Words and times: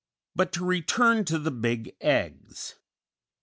But 0.35 0.51
to 0.53 0.65
return 0.65 1.25
to 1.25 1.37
the 1.37 1.51
big 1.51 1.95
eggs! 2.03 2.73